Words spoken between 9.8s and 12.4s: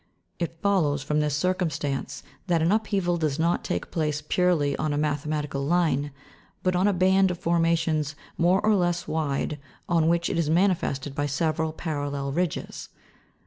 on which it is manifested by several parallel